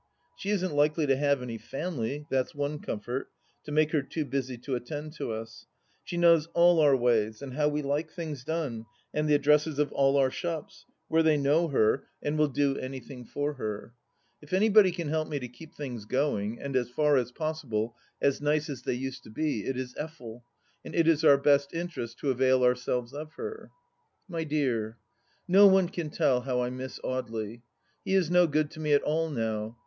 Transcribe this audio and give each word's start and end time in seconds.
She 0.35 0.49
isn't 0.49 0.73
likely 0.73 1.05
to 1.05 1.15
have 1.15 1.43
any 1.43 1.59
family, 1.59 2.25
that's 2.27 2.55
one 2.55 2.79
comfort, 2.79 3.29
to 3.65 3.71
make 3.71 3.91
her 3.91 4.01
too 4.01 4.25
busy 4.25 4.57
to 4.57 4.73
attend 4.73 5.13
to 5.17 5.31
us. 5.31 5.67
She 6.03 6.17
knows 6.17 6.47
all 6.55 6.79
our 6.79 6.95
ways 6.97 7.39
and 7.43 7.53
how 7.53 7.67
we 7.69 7.83
like 7.83 8.09
things 8.09 8.43
done 8.43 8.87
and 9.13 9.29
the 9.29 9.35
addresses 9.35 9.77
of 9.77 9.91
a 9.91 9.95
our 9.95 10.31
shops, 10.31 10.87
where 11.07 11.21
they 11.21 11.37
know 11.37 11.67
her 11.67 12.07
and 12.19 12.35
would 12.39 12.57
196 12.57 12.57
THE 12.57 12.63
LAST 12.63 12.77
DITCH 12.79 12.81
do 12.81 13.13
anything 13.13 13.25
for 13.25 13.53
her. 13.59 13.93
If 14.41 14.53
anybody 14.53 14.89
can 14.91 15.07
help 15.09 15.27
me 15.27 15.37
to 15.37 15.47
keep 15.47 15.75
things 15.75 16.05
going, 16.05 16.59
and 16.59 16.75
as 16.75 16.89
far 16.89 17.15
as 17.17 17.31
possible 17.31 17.95
as 18.19 18.41
nice 18.41 18.71
as 18.71 18.81
they 18.81 18.95
used 18.95 19.21
to 19.25 19.29
be, 19.29 19.67
it 19.67 19.77
is 19.77 19.93
Effel, 20.01 20.41
and 20.83 20.95
it 20.95 21.07
is 21.07 21.23
our 21.23 21.37
best 21.37 21.75
interest 21.75 22.17
to 22.21 22.31
avail 22.31 22.63
ourselves 22.63 23.13
of 23.13 23.33
her. 23.33 23.69
My 24.27 24.45
dear, 24.45 24.97
no 25.47 25.67
one 25.67 25.89
can 25.89 26.09
tell 26.09 26.41
how 26.41 26.59
I 26.63 26.71
miss 26.71 26.97
Audely! 27.03 27.61
He 28.03 28.15
is 28.15 28.31
no 28.31 28.47
good 28.47 28.71
to 28.71 28.79
me 28.79 28.93
at 28.93 29.03
all 29.03 29.29
now. 29.29 29.77